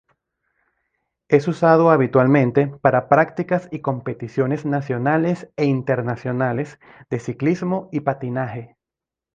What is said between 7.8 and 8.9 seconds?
y patinaje.